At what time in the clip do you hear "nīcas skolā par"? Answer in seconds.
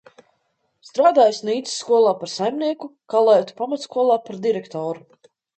1.49-2.33